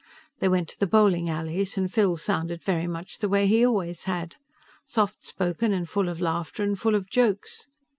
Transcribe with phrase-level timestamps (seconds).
[0.39, 4.05] They went to the bowling alleys, and Phil sounded very much the way he always
[4.05, 4.35] had
[4.83, 7.67] soft spoken and full of laughter and full of jokes.